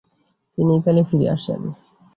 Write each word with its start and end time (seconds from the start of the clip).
তিনি 0.57 0.71
ইতালি 0.79 1.01
ফিরে 1.09 1.27
আসেন। 1.35 1.61